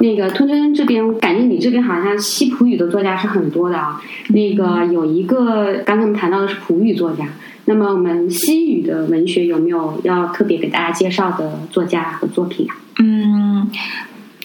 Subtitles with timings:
[0.00, 4.00] 那个吞吞这边，感觉你这边好像西普语的作家是很多的啊。
[4.28, 7.24] 那个有一个刚才我们谈到的是普语作家，
[7.64, 12.76] 那么我们西语的文学有没有要特别给大家介绍的作家和作品啊？
[12.98, 13.70] 嗯，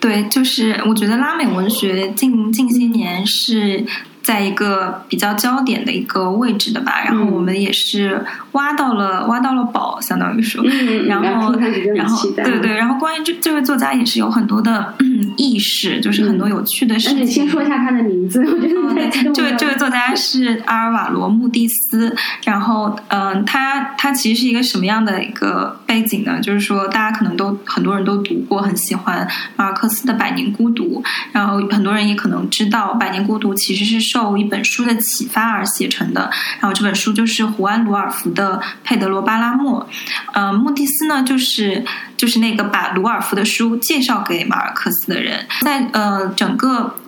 [0.00, 3.84] 对，就是我觉得拉美文学近近些年是。
[4.20, 8.22] 在一个比较焦点的一个位置的吧，然后我们也是
[8.52, 10.62] 挖到了挖到了宝，相当于说，
[11.06, 11.54] 然后然后
[12.34, 14.94] 对对，然后关于这这位作家也是有很多的
[15.38, 17.26] 意识，就是很多有趣的事情。
[17.26, 26.38] 先说一下他的名字，我觉得这位这位作家是阿尔瓦罗·穆蒂斯，然后嗯，他他其实是一个什么样的一个背景呢？
[26.42, 39.80] 就是说，大家可能都很多人都读过，很喜欢马尔克斯的《百年孤独》，然后很多人也可能知道，《百年孤独》其实是受受一本书的启发而写成的，然后这本书就是胡安·鲁尔福的《佩德罗·巴拉莫》。
[40.34, 41.84] 嗯，穆蒂斯呢，就是
[42.18, 46.94] 就是那个把鲁尔夫的书介绍给马尔克斯的人，在呃整个。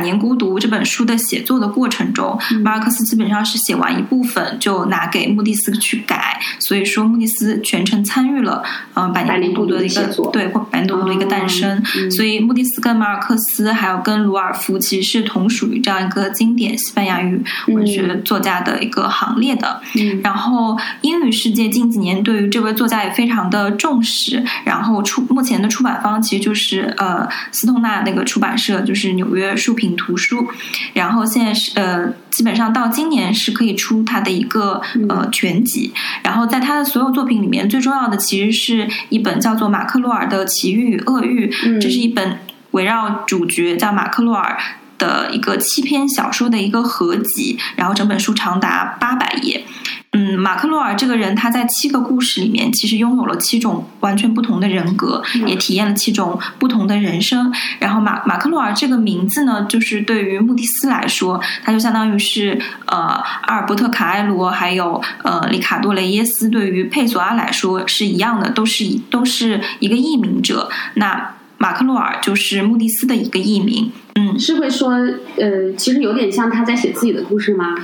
[0.00, 8.62] 百年孤独》这本书的写作的过程中，马尔克斯基本上是写完一部分就拿给穆蒂斯去改，所以说穆蒂斯全程参与了
[8.94, 11.84] 嗯《百年孤独》的一个对《百年孤独》的一个诞生。
[12.10, 19.82] 所以穆蒂斯跟马尔克斯还有跟鲁尔夫其实是同属于这样一个经典西班牙语文学作家的一个行列的。
[20.22, 29.76] 然后英语世界近几年对于这位作家也非常的重视，然后出目前的出版方其实就是呃斯通纳那个出版社，就是纽约书。
[29.90, 30.48] 品图书，
[30.94, 35.92] 然后现在是呃，基本上到今年是可以出他的一个呃全集。
[36.22, 42.38] 然后在他的所有作品里面，最重要的其实是一本叫做《马克洛尔的奇遇与厄运》，这是一本
[42.70, 44.56] 围绕主角叫马克洛尔
[44.96, 47.58] 的一个七篇小说的一个合集。
[47.74, 49.64] 然后整本书长达八百页。
[50.12, 57.52] 嗯，马克洛尔这个人，他在七个故事里面，其实拥有了七种完全不同的人格，也体验了七种不同的人生。
[57.78, 70.68] 然后马马克洛尔这个名字呢，就是对于穆蒂斯来说，他就相当于是呃阿尔伯特卡埃罗还有呃里卡多雷耶斯对于佩索阿来说是一样的，都是一都是一个译名者。
[70.94, 73.92] 那马克洛尔就是穆蒂斯的一个译名。
[74.16, 74.90] 嗯，是会说
[75.36, 77.76] 呃，其实有点像他在写自己的故事吗？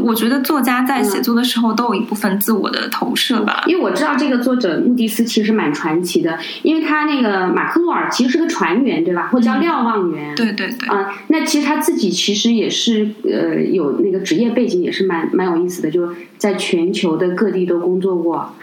[0.00, 3.62] 嗯，我觉得作家在写作的时候都有一部分自我的投射吧。
[3.66, 9.28] 因为我知道这个作者穆迪斯其实蛮传奇的，因为他那个马克洛尔其实是个船员，对吧？
[9.32, 10.34] 或叫瞭望员。
[10.34, 10.88] 对对对。
[10.88, 18.54] 啊，那其实他自己其实也是呃有那个职业背景，也是蛮蛮有意思的，就在全球的各地都工作过，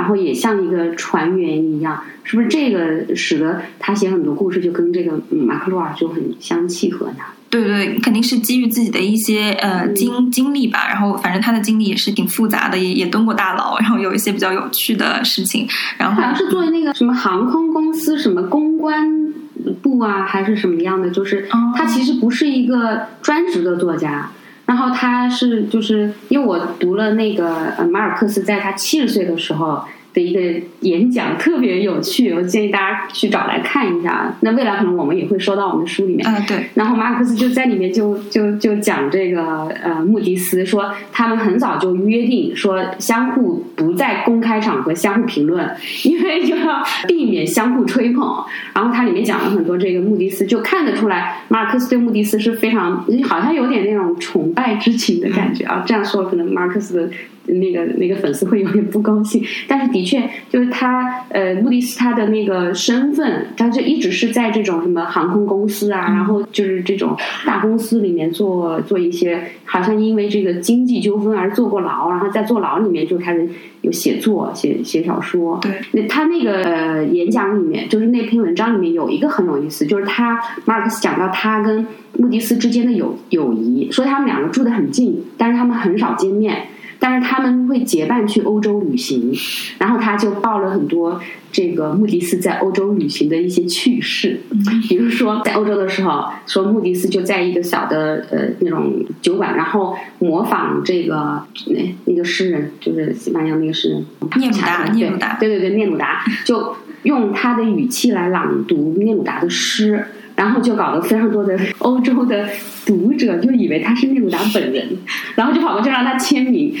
[0.00, 7.16] 然后也像一个船员一样，是不是这个使得他写很多故事就跟这个马克洛尔就很相契合呢？
[7.50, 10.88] 对对，肯定是基于自己的一些呃经经历吧。
[10.88, 15.68] 然后反正他的经历也是挺复杂的，也也蹲过大牢，然后有一些比较有趣的事情。
[15.98, 19.34] 然后好像是作为那个什么航空公司什么公关
[19.82, 21.10] 部啊，还是什么样的？
[21.10, 21.46] 就是
[21.76, 24.30] 他其实不是一个专职的作家。
[24.70, 29.82] 然后他是就是因为我读了那个马尔克斯在他七十岁的时候。
[30.12, 34.34] 的一个演讲特别有趣，我建议大家去找来看一下。
[34.40, 36.26] 那未来可能我们也会收到我们的书里面。
[36.26, 36.66] 啊，对。
[36.74, 45.68] 然后马克思就在里面就就就讲这个呃穆迪斯说他们很早就约定说相互不在公开场合相互评论，
[46.04, 48.44] 因为就要避免相互吹捧。
[48.74, 55.84] 然后他里面讲了很多这个穆迪斯，就看得出来马尔克斯对穆迪斯是非常好像有点那种崇拜之情的感觉啊。
[55.86, 57.10] 这样说可能马尔克思的。
[57.54, 67.16] 那个那个粉丝会有点不高兴， 但是的确就是他呃，穆迪斯他的那个身份，他就一直是在这种什么航空公司啊，然后就是这种
[67.46, 73.48] 大公司里面做做一些，好像因为这个经济纠纷而坐过牢，然后在坐牢里面就开始
[73.82, 75.58] 有写作、写写小说。
[75.62, 81.86] 对，那他那个呃演讲里面，就是那篇文章里面有一个很有意思，就是他马尔克斯讲到他跟
[82.18, 86.66] 穆迪斯之间的友友谊，说他们两个住得很近，但是他们很少见面。
[87.00, 89.32] 但是他们会结伴去欧洲旅行，
[89.78, 91.18] 然后他就报了很多
[91.50, 94.38] 这个穆迪斯在欧洲旅行的一些趣事，
[94.86, 104.04] 比如说在欧洲的时候，说穆迪斯就在一个小的呃那种酒馆，然后模仿这个那那个诗人，就是西班牙那个诗人
[104.36, 106.22] 聂鲁达，聂鲁达，对对对，聂鲁达。
[106.44, 110.04] 就用他的语气来朗读聂鲁达的诗。
[110.40, 112.48] 然后就搞得非常多的欧洲的
[112.86, 114.88] 读者就以为他是聂鲁达本人，
[115.34, 116.74] 然后就跑过去让他签名。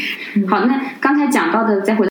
[0.48, 2.08] 好，那刚才讲到的，再回